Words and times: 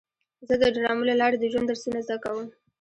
زه 0.47 0.53
د 0.61 0.63
ډرامو 0.75 1.07
له 1.09 1.15
لارې 1.21 1.37
د 1.39 1.45
ژوند 1.51 1.67
درسونه 1.69 1.99
زده 2.05 2.17
کوم. 2.23 2.47